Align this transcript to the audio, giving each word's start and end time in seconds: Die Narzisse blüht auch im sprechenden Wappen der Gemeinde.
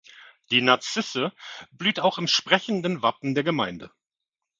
Die 0.49 0.61
Narzisse 0.61 1.31
blüht 1.69 1.99
auch 1.99 2.17
im 2.17 2.25
sprechenden 2.25 3.03
Wappen 3.03 3.35
der 3.35 3.43
Gemeinde. 3.43 3.91